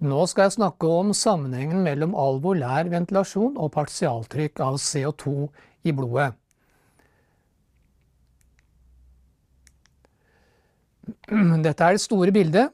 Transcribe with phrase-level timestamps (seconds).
[0.00, 5.32] Nå skal jeg snakke om sammenhengen mellom alvolær ventilasjon og partialtrykk av CO2
[5.84, 6.30] i blodet.
[11.66, 12.72] Dette er det store bildet.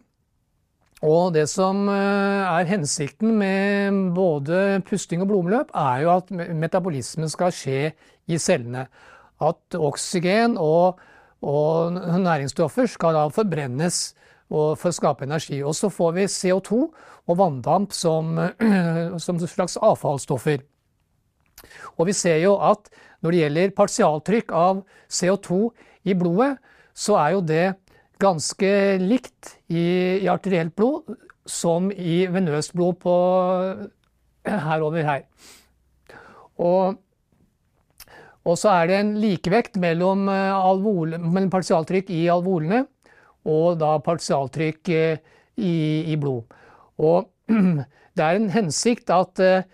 [1.04, 7.28] Og det som eh, er hensikten med både pusting og blodomløp, er jo at metabolismen
[7.28, 7.90] skal skje
[8.30, 8.86] i cellene.
[9.42, 11.02] At oksygen og,
[11.44, 14.14] og næringsstoffer skal da forbrennes
[14.50, 15.60] for å skape energi.
[15.66, 16.78] Og så får vi CO2
[17.26, 18.36] og vanndamp som,
[19.24, 20.62] som slags avfallsstoffer.
[21.96, 22.90] Og vi ser jo at
[23.24, 25.60] når det gjelder partialtrykk av CO2
[26.06, 26.56] i blodet,
[26.96, 27.64] så er jo det
[28.22, 28.70] ganske
[29.02, 31.16] likt i, i arterielt blod
[31.46, 33.16] som i venøst blod på
[34.68, 35.26] herover her.
[36.56, 36.96] Og,
[38.46, 42.86] og så er det en likevekt mellom, eh, alvol, mellom partialtrykk i alvolene
[43.46, 45.18] og da partialtrykk eh,
[45.56, 45.74] i,
[46.12, 46.42] i blod.
[46.98, 47.28] Og
[48.16, 49.66] det er en hensikt at, eh,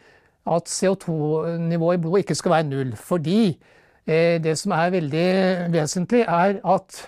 [0.47, 2.97] at CO2-nivået i blodet ikke skal være null.
[2.97, 3.41] Fordi
[4.07, 5.29] eh, det som er veldig
[5.73, 7.01] vesentlig, er at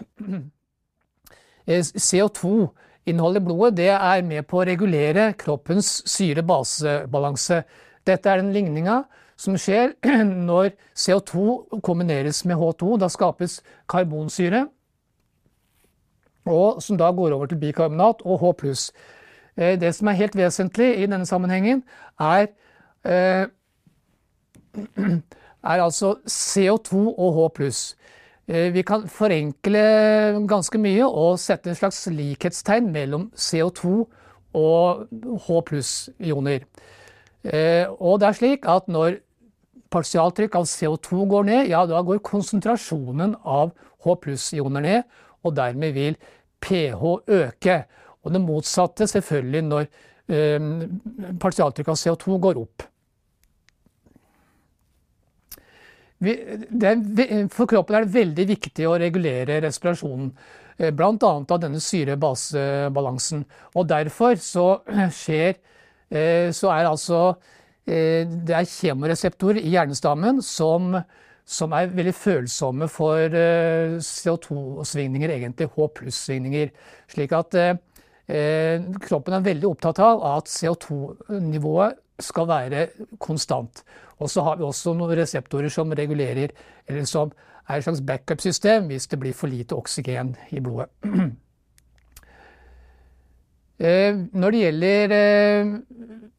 [1.68, 7.62] CO2-innholdet i blodet det er med på å regulere kroppens syre-base-balanse.
[8.04, 9.02] Dette er den ligninga
[9.40, 9.94] som skjer
[10.48, 12.96] når CO2 kombineres med H2.
[13.02, 14.66] Da skapes karbonsyre
[16.46, 18.92] og som da går over til bikarbonat og H+.
[19.56, 21.84] Eh, det som er helt vesentlig i denne sammenhengen,
[22.20, 22.46] er,
[23.04, 23.46] eh,
[25.72, 27.94] er altså CO2 og H+.
[28.48, 34.04] Eh, vi kan forenkle ganske mye og sette en slags likhetstegn mellom CO2
[34.54, 35.06] og
[35.46, 36.60] H+-ioner.
[38.00, 39.18] Og det er slik at når
[39.92, 45.02] partialtrykk av CO2 går ned, ja, da går konsentrasjonen av H+-ioner ned,
[45.44, 46.16] og dermed vil
[46.64, 47.78] pH øke.
[48.24, 49.86] Og det motsatte selvfølgelig når
[50.32, 50.72] eh,
[51.40, 52.88] partialtrykk av CO2 går opp.
[56.24, 56.32] Vi,
[56.80, 60.30] er, for kroppen er det veldig viktig å regulere respirasjonen.
[60.78, 61.16] Eh, Bl.a.
[61.20, 63.44] av denne syre-base-balansen.
[63.74, 64.68] Og derfor så
[65.20, 67.20] skjer eh, Så er altså
[67.86, 70.94] eh, Det er kjemoreseptorer i hjernestammen som
[71.44, 76.72] som er veldig følsomme for eh, CO2-svingninger, egentlig H pluss-svingninger.
[77.12, 77.74] Slik at eh,
[78.32, 82.86] eh, kroppen er veldig opptatt av at CO2-nivået skal være
[83.20, 83.84] konstant.
[84.22, 86.54] Og så har vi også noen reseptorer som regulerer,
[86.88, 87.32] eller som
[87.68, 90.92] er et slags backup-system hvis det blir for lite oksygen i blodet.
[93.84, 95.12] Når det gjelder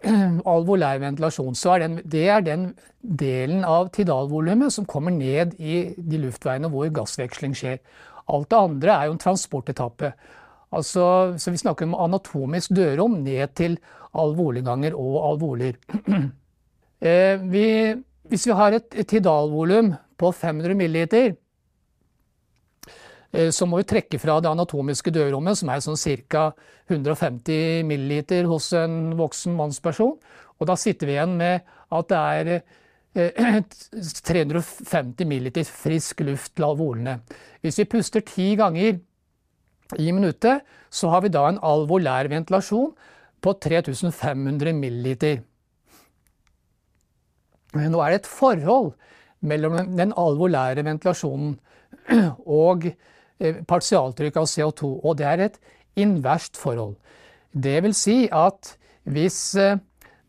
[0.56, 2.66] alvolær ventilasjon, så er den, det er den
[3.02, 7.78] delen av tidalvolumet som kommer ned i de luftveiene hvor gassveksling skjer.
[8.34, 10.12] Alt det andre er jo en transportetappe.
[10.76, 13.78] Altså, så vi snakker om anatomisk dørom ned til
[14.18, 15.80] alvoleganger og alvoler.
[17.06, 17.92] Eh, vi,
[18.32, 21.36] hvis vi har et, tidalvolum på 500 ml, Eh,
[23.52, 26.00] så må vi trekke fra det anatomiske dørrommet, som er sånn
[26.32, 26.48] ca.
[26.88, 30.14] 150 milliliter hos en voksen mannsperson.
[30.60, 32.52] Og da sitter vi igjen med at det er
[34.30, 37.18] 350 milliliter frisk luft til alvolene.
[37.64, 39.00] Hvis vi puster ti ganger
[40.02, 42.94] i minuttet, så har vi da en alvolær ventilasjon
[43.44, 45.42] på 3500 milliliter.
[47.76, 48.94] Nå er det et forhold
[49.46, 51.58] mellom den alvolære ventilasjonen
[52.64, 54.92] og Eh, partialtrykk av CO2.
[55.04, 55.60] Og det er et
[55.96, 56.96] inverst forhold.
[57.52, 58.76] Det vil si at
[59.06, 59.78] hvis eh,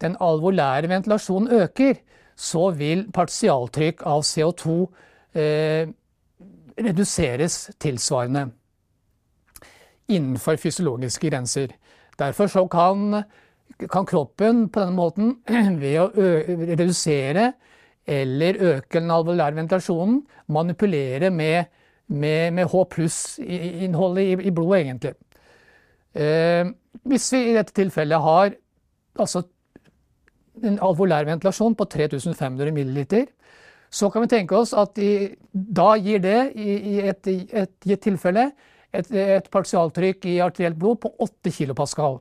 [0.01, 1.95] den alvolære ventilasjonen øker,
[2.37, 4.77] så vil partialtrykk av CO2
[5.35, 5.89] eh,
[6.77, 8.51] reduseres tilsvarende
[10.09, 11.73] innenfor fysiologiske grenser.
[12.19, 13.23] Derfor så kan,
[13.91, 15.37] kan kroppen på denne måten,
[15.83, 17.53] ved å redusere
[18.07, 21.65] eller øke den alvolære ventilasjonen, manipulere med
[22.07, 25.15] med, med H pluss-innholdet i, i, blodet, egentlig.
[26.17, 26.69] Eh,
[27.07, 28.55] hvis vi i dette tilfellet har
[29.19, 29.43] altså
[30.65, 33.27] en alvolær ventilasjon på 3500 ml,
[33.91, 38.03] så kan vi tenke oss at i, da gir det i, i, et, et, gitt
[38.07, 38.51] tilfelle
[38.93, 42.19] et, et partialtrykk i arterielt blod på 8 kilopascal.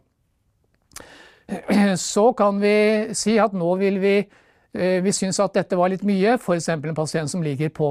[2.01, 6.05] Så kan vi si at nå vil vi eh, vi syns at dette var litt
[6.05, 6.69] mye, f.eks.
[6.69, 7.89] en pasient som ligger på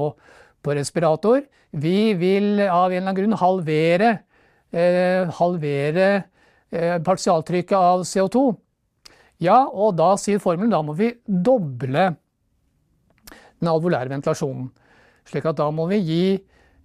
[0.65, 1.43] på respirator.
[1.75, 4.11] Vi vil av en eller annen grunn halvere,
[4.73, 6.07] eh, halvere
[6.71, 8.45] eh, partialtrykket av CO2.
[9.43, 12.15] Ja, og da sier formelen da må vi doble
[13.59, 14.69] den alvolære ventilasjonen.
[15.27, 16.25] Slik at da må vi gi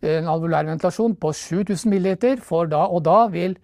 [0.01, 2.15] en alvolær ventilasjon på 7000 ml,
[2.71, 3.59] da, og da vil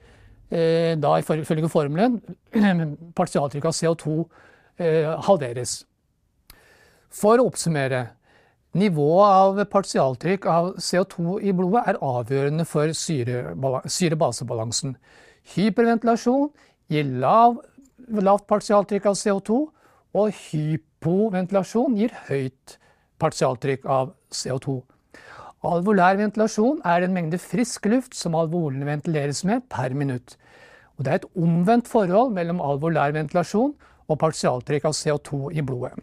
[0.50, 2.18] da ifølge formelen
[3.18, 4.18] partialtrykket av CO2
[5.26, 5.78] halveres.
[7.08, 8.15] For å oppsummere.
[8.76, 14.98] Nivået av partialtrykk av CO2 i blodet er avgjørende for syre-basebalansen.
[15.54, 16.50] Hyperventilasjon
[16.92, 17.56] gir lav,
[18.20, 19.56] lavt partialtrykk av CO2,
[20.16, 22.76] og hypoventilasjon gir høyt
[23.22, 24.82] partialtrykk av CO2.
[25.66, 30.36] Alvolær ventilasjon er den mengde frisk luft som alvolene ventileres med per minutt.
[30.96, 33.72] Og det er et omvendt forhold mellom alvolær ventilasjon
[34.06, 35.96] og partialtrykk av CO2 i blodet.